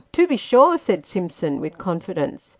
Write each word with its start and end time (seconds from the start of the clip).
"To 0.13 0.25
be 0.25 0.35
sure," 0.35 0.79
said 0.79 1.05
Simpson, 1.05 1.61
with 1.61 1.77
confidence. 1.77 2.49